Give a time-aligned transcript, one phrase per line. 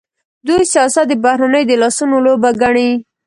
[0.47, 2.89] دوی سیاست د بهرنیو د لاسونو لوبه ګڼي.